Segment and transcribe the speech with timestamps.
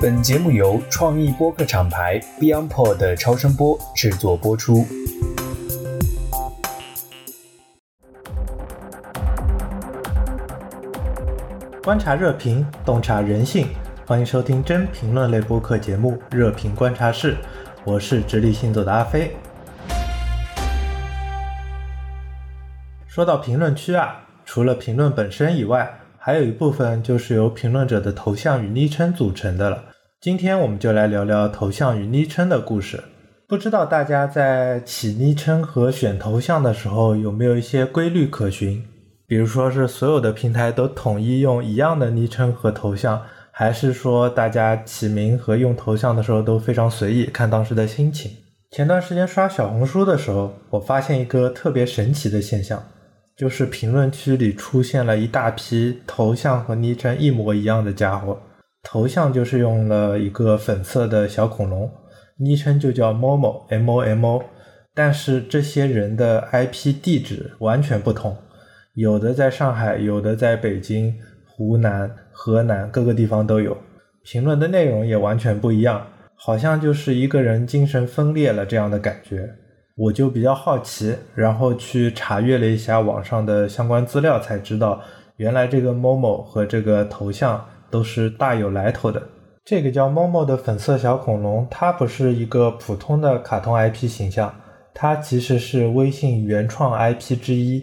[0.00, 4.86] 本节目由创意播客厂牌 BeyondPod 的超声波制作播出。
[11.82, 13.68] 观察热评，洞察人性，
[14.06, 17.34] 欢迎收听真评论类播客节目《热评观察室》，
[17.84, 19.34] 我是直立行走的阿飞。
[23.06, 25.90] 说到评论区啊，除了评论本身以外，
[26.26, 29.84] 还有一部分就是由评论者的头像与昵称组成的了。
[30.20, 33.00] 今天我们就来聊聊头像与昵称的故事。
[33.46, 38.82] 不知道大家在起昵称和选头像的时候有没有一些规律可循？
[39.28, 43.22] 比如说是所有的平台都统一用一样的昵称和头像，
[43.52, 48.32] 还是说大家起名和用头像的时候都非常随意，看当时的心情？
[48.72, 52.82] 前段时间刷小红书的时候，我发现一个特别神奇的现象。
[53.36, 58.40] 就是评论区里出现了一大批头像和昵称一模一样的家伙，
[58.82, 61.90] 头像就是用了一个粉色的小恐龙，
[62.38, 64.42] 昵称就叫 Momo M O M O，
[64.94, 68.34] 但是这些人的 IP 地址完全不同，
[68.94, 71.14] 有的在上海，有的在北京、
[71.46, 73.76] 湖南、河南各个地方都有，
[74.24, 79.54] 评论的内容也完全不一样，好像就是一个人精神分裂了这样的感觉。
[79.96, 85.00] 我就比较好奇，然后去查阅了一下网上的相关资料，才知道
[85.38, 89.22] 原来这个 Momo 和这个头像都是大有来头的。
[89.64, 94.54] 这个叫 Momo 的粉色小恐龙，它不是一个普通的卡通 IP 形象，
[94.92, 97.82] 它其实是微信原创 IP 之一。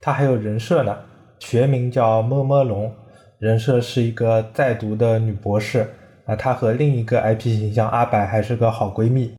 [0.00, 0.96] 它还有人设呢，
[1.38, 2.90] 学名叫么么龙，
[3.38, 5.86] 人设是一个在读的女博士
[6.24, 9.34] 啊，她和另一个 IP 形象阿白还是个好闺蜜。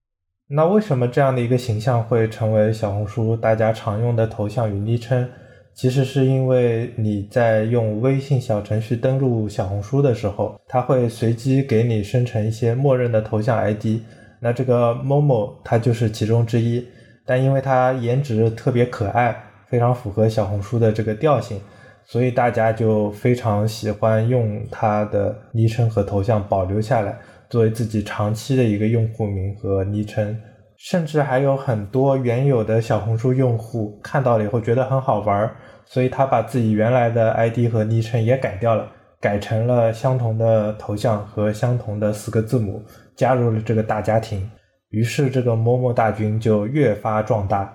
[0.56, 5.28] 那为什么这样的一个形象会成为小红书大家常用的头像与昵称？
[5.74, 14.00] 其实是因为你在用微信小程序登录小红书的时候，它会随机给你生成一些默认的头像 ID。
[14.40, 16.88] 那这个某某它就是其中之一。
[17.26, 19.36] 但因为它颜值特别可爱，
[19.68, 21.60] 非常符合小红书的这个调性，
[22.06, 27.18] 所以大家就非常喜欢用它的昵称和头像保留下来。
[27.54, 30.36] 作为自己长期的一个用户名和昵称，
[30.76, 35.48] 甚至还有很多原有的小红书用户看到了以后觉得很好玩，
[35.86, 38.92] 所以他把自己原来的 ID 和昵称也改掉了，
[39.22, 42.82] 改成了相同的头像和相同的四个字母，
[43.16, 44.50] 加入了这个大家庭。
[44.90, 47.72] 于是这个某某大军就越发壮大。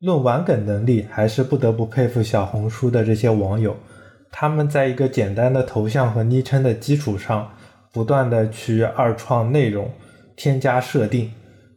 [0.00, 3.74] 论玩梗能力，还是不得不佩服小红书的这些网友，
[4.30, 7.50] 他们在一个简单的头像和昵称的基础上。
[7.96, 9.90] 不断的去二创内容，
[10.36, 11.32] 添加设定，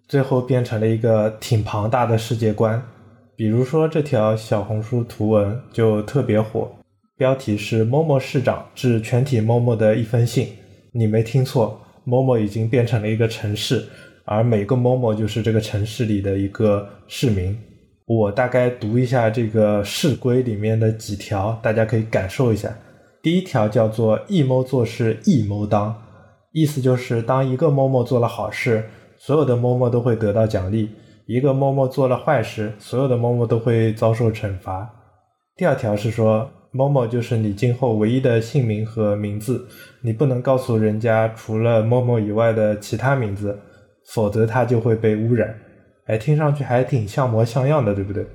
[0.05, 2.83] 最后变成了一个挺庞大的世界观。
[3.37, 6.69] 比如说这条小红书图文就特别火，
[7.15, 10.49] 标题是“某某市长致全体某某的一封信”。
[10.91, 13.87] 你没听错，某某已经变成了一个城市，
[14.25, 17.57] 而每个某某就是这个城市里的一个市民。
[18.05, 22.77] 我大概读一下这个市规里面的几条，大家可以感受一下。
[23.21, 25.95] 第一条叫做“一谋做事一谋当”。
[26.51, 28.83] 意思就是，当一个某某做了好事，
[29.17, 30.87] 所有的某某都会得到奖励；
[31.27, 34.89] 一个某某做了坏事，所有的某某都会遭受惩罚。
[35.55, 39.67] 第二条是说，某某就是你今后唯一的姓名和名字，
[40.01, 43.59] 你不能告诉人家除了某某以外的其他名字，
[44.13, 45.53] 否则他就会被污染。
[46.07, 48.25] 哎，听上去还挺像模像样的，对不对？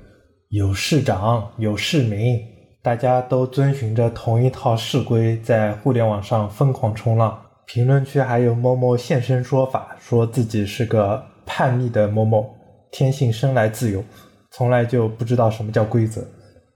[0.49, 2.39] 有市长，有市民，
[2.81, 7.37] 大家都遵循着同一套市规，在互联网上疯狂冲浪。
[7.67, 12.55] 评论区还有某某现身说法，说自己是个叛逆的某某，
[12.91, 14.03] 天性生来自由，
[14.51, 16.23] 从来就不知道什么叫规则。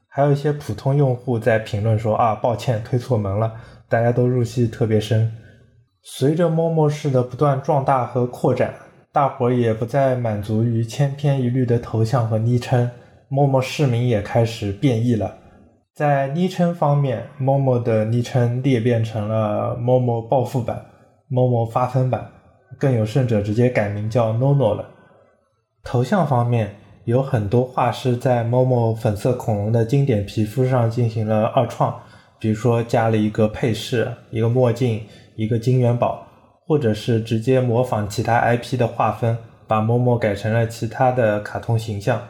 [0.08, 3.54] 还有一些普通用户在评论说啊，抱歉推错门了，
[3.88, 5.32] 大家都入戏特别深。
[6.02, 8.74] 随着某某式的不断壮大和扩展，
[9.14, 12.90] 大伙儿也不再满足于千篇一律的头像和昵称，
[13.28, 15.38] 某某市民也开始变异了。
[16.00, 20.86] 在昵称方面，某某的昵称裂变成了某某暴富版、
[21.28, 22.26] 某某发疯版，
[22.78, 24.86] 更有甚者直接改名叫 NONO 了。
[25.84, 26.74] 头像方面，
[27.04, 31.94] 有很多画师在某某粉色恐龙的经典皮肤上进行了二创，
[32.40, 35.04] 比如说加了一个配饰、一个墨镜、
[35.36, 36.26] 一个金元宝，
[36.66, 39.38] 或者是直接模仿其他 IP 的画风，
[39.68, 42.22] 把某某改成了其他的卡通形象。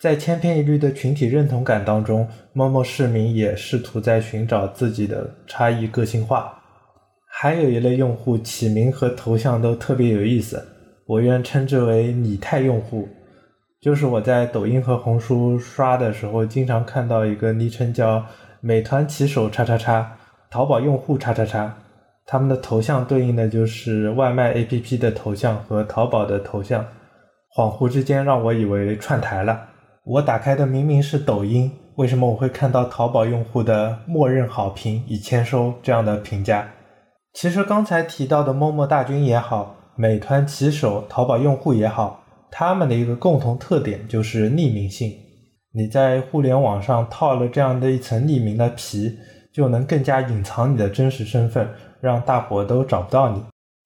[0.00, 6.58] 在千篇一律的群体认同感当中，某某市民也试图在寻找自己的差异个性化。
[7.28, 10.66] 还有一类用户起名和头像都特别有意思，
[11.04, 13.06] 我愿称之为拟态用户。
[13.82, 18.24] 就是我在抖音和红书刷的时候，经常看到一个昵称叫
[18.62, 20.16] “美团骑手叉叉叉”、
[20.50, 21.76] “淘宝用户叉叉叉”。
[22.24, 26.82] 他们的头像对应的就是外卖 APP 的头像和淘宝的头像，
[27.54, 29.66] 恍惚之间让我以为串台了。
[30.12, 36.66] 我打开的明明是抖音，为什么我会看到淘宝用户的默认好评已签收这样的评价？
[37.32, 45.12] 其实刚才提到的陌陌大军也好，美团骑手、淘宝用户也好，他们的一个共同特点就是匿名性。
[45.72, 49.16] 你在互联网上套了这样的一层匿名的皮，
[49.52, 51.68] 就能更加隐藏你的真实身份，
[52.00, 53.40] 让大伙都找不到你。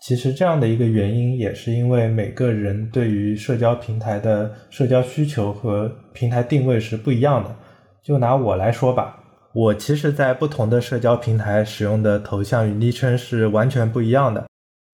[0.06, 7.56] 其实这样的一个原因，也是因为每个人对于社交平台的社交需求和平台定位是不一样的。
[8.02, 9.18] 就拿我来说吧，
[9.54, 14.46] 我其实，在不同的社交平台使用的头像与昵称是完全不一样的，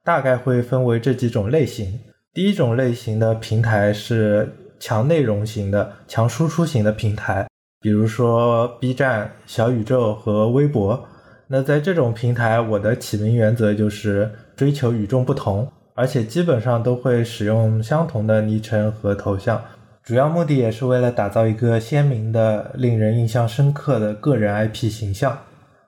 [0.04, 1.98] 大概会分为这几种类型。
[2.32, 4.48] 第一种类型的平台是
[4.78, 7.48] 强内容型的、强输出型的平台，
[7.80, 11.04] 比如说 B 站、小宇宙和微博。
[11.52, 14.30] 那在这种平台，我的起名原则就是
[14.60, 19.58] 追求与众不同，而且基本上都会使用相同的昵称和头像，
[20.02, 25.38] 主要目的也是为了打造一个鲜明的、令人印象深刻的个人 IP 形象。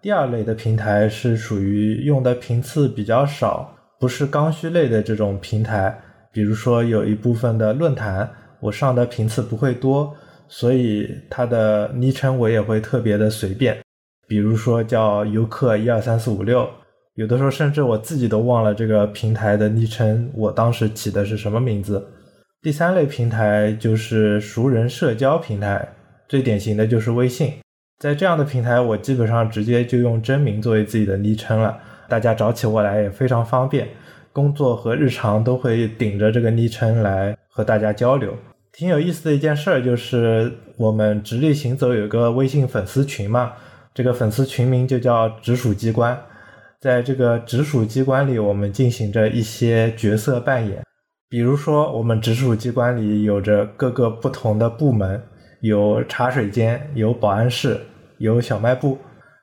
[0.01, 3.71] 第二类的平台是属于用的频次比较少，
[4.01, 5.95] 不是刚需类的这种平台，
[6.33, 8.27] 比如说有一部分的论坛，
[8.59, 10.17] 我上的频次不会多，
[10.49, 13.77] 所以它的昵称我也会特别的随便。
[14.27, 16.67] 比如说叫游客一二三四五六，
[17.15, 22.03] 有的时候甚至我自己都忘了这个平台的昵称，我当时起的是什么名字。
[22.63, 25.87] 第三类平台就是熟人社交平台，
[26.29, 27.53] 最典型的就是微信。
[27.99, 31.79] 在这样的平台，我基本上直接就用真名作为自己的昵称了，
[32.09, 33.89] 大家找起我来也非常方便，
[34.33, 38.35] 工作和日常都会顶着这个昵称来和大家交流。
[38.73, 43.53] 挺有意思的一件事儿就是，我们直立行走有个微信粉丝群嘛。
[43.95, 46.19] 这个粉丝群名就叫直属机关，
[46.83, 50.83] 在这个直属机关里，我们进行着一些角色扮演。
[51.29, 55.23] 比如说，我们直属机关里有着各个不同的部门，
[55.61, 57.81] 有茶水间，有保安室，
[58.19, 58.99] 有小卖部。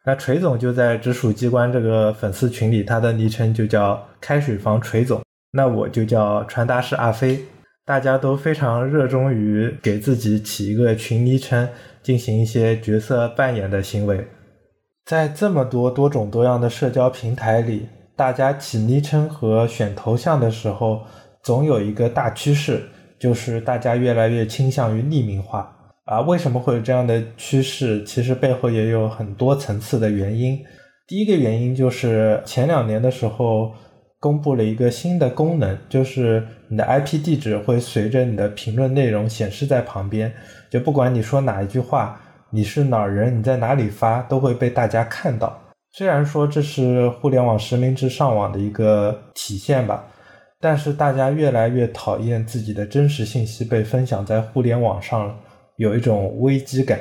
[0.06, 5.22] 那锤总就在直属机关这个粉丝群里，他的昵称就叫开水房锤总。
[5.54, 7.40] 那我就叫传达室阿飞。
[7.86, 11.70] 大家都非常热衷于给自己起一个群昵称，
[12.04, 14.28] 进行一些角色扮演的行为。
[15.10, 21.02] 在这么多多种多样的社交平台里，大家起昵称和选头像的时候，
[21.42, 22.84] 总有一个大趋势，
[23.18, 25.76] 就是大家越来越倾向于匿名化。
[26.06, 28.04] 啊，为什么会有这样的趋势？
[28.04, 30.60] 其实背后也有很多层次的原因。
[31.08, 33.72] 第一个原因就是前两年的时候，
[34.20, 40.32] 公布了一个新的功能，就是你的 IP 地址会随着你的评论内容显示在旁边，
[40.70, 42.22] 就不管你说哪一句话。
[42.52, 43.38] 你是哪儿人？
[43.38, 45.56] 你在哪里发都会被大家看到。
[45.92, 50.04] 虽然说这是互联网实名制上网的一个体现吧，
[50.60, 55.36] 但是大家越来越讨厌自己的真实信息被分享在互联网上了，
[55.78, 57.00] 有一种危机感。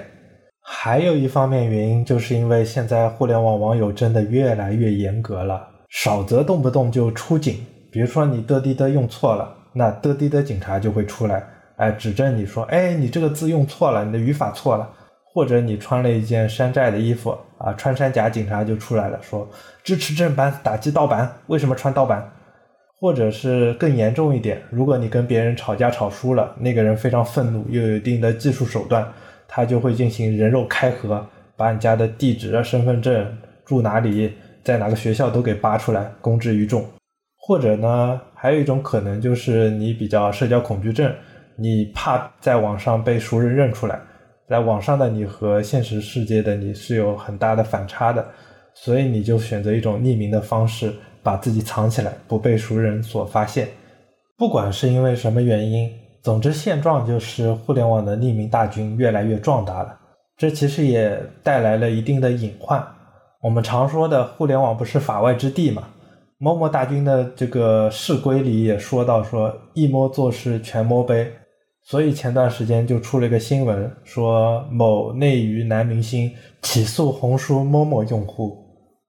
[0.62, 7.56] 还有一方面原因，就是因为现在互联网网友真的越来越严格了，少则动不动就出警。
[7.91, 11.43] 比如说你的滴的用错了，那的滴的警察就会出来，
[11.77, 14.87] 哎，指正你说，哎，你这个字用错了，你的语法错了。
[15.32, 19.48] 或者你穿了一件山寨的衣服啊，穿山甲警察就出来了，说
[19.84, 21.30] 支持正版，打击盗版。
[21.46, 22.32] 为什么穿盗版？
[23.00, 29.06] 或者是更严重一点，如果你跟别人吵架吵输了，那个人非常愤怒，又有一定的技术手段，
[29.47, 31.25] 他就会进行人肉开盒，
[31.56, 36.85] 把你家的地址、身份证、住哪里、在哪个学校都给扒出来，公之于众。
[37.37, 41.14] 或者呢，还有一种可能就是你比较社交恐惧症，
[41.56, 44.00] 你怕在网上被熟人认出来。
[44.49, 48.26] 在网上的你和现实世界的你是有很大的反差的，
[48.75, 53.69] 所以你就选择一种匿名的方式，把自己藏起来，不被熟人所发现。
[54.38, 55.90] 不管是因为什么原因，
[56.23, 59.99] 总之现状就是互联网的匿名大军越来越壮大了。
[60.37, 62.83] 这其实也带来了一定的隐患。
[63.43, 65.83] 我们常说的互联网不是法外之地嘛？
[66.38, 71.31] 某某大军的这个誓规里也说到说，一摸做事全摸杯。
[71.88, 76.30] 所以前段时间就出了一个新闻，说某内娱男明星
[76.61, 78.59] 起诉红书某某用户，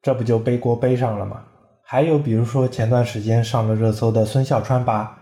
[0.01, 1.43] 这不就背锅背上了吗？
[1.83, 5.17] 还有比如说前段时间上了热搜的孙笑川吧，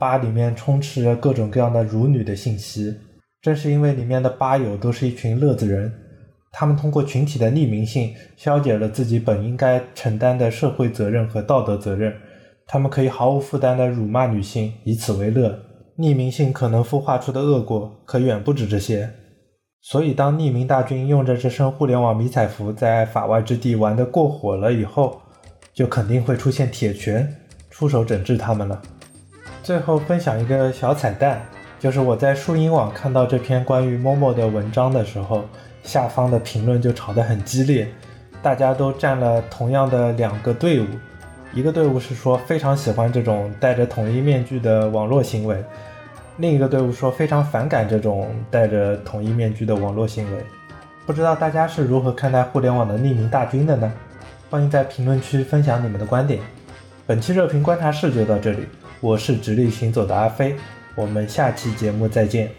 [0.00, 2.92] 吧里面充斥着各种各样的辱女的信息，
[3.40, 5.92] 正是因为里面的吧友都是一群乐子人，
[6.50, 12.12] 他们通过群体的匿名性消解了自己本应该承担的社会责任和道德责任，
[12.66, 15.56] 他们可以毫无负担的辱骂女性，以此为乐。
[15.98, 19.08] 匿名性可能孵化出的恶果可远不止这些，
[19.80, 25.20] 所以当匿名大军用着这身互联网迷彩服在法外之地玩得过火了以后，
[25.72, 27.34] 就肯定会出现铁拳
[27.70, 28.82] 出手整治他们了。
[29.62, 31.40] 最后分享一个小彩蛋，
[31.80, 35.44] 就是我在树荫网看到这篇关于 Momo 的文章的时候，
[35.82, 37.88] 下方的评论就吵得很激烈，
[38.42, 40.86] 大家都站了同样的两个队伍，
[41.52, 45.64] 一个队伍是说非常喜欢这种戴着统一面具的网络行为，
[46.36, 50.42] 另一个队伍说非常反感这种戴着统一面具的网络行为。
[51.06, 53.92] 不知道大家是如何看待互联网的匿名大军的呢？
[54.50, 56.40] 欢迎在评论区分享你们的观点。
[57.06, 58.66] 本期热评观察室就到这里，
[59.00, 60.56] 我是直立行走的阿飞，
[60.94, 62.50] 我们下期节目再见。